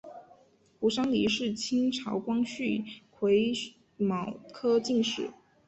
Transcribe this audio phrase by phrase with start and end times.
[0.79, 3.53] 胡商彝是清朝光绪癸
[3.99, 5.29] 卯科进士。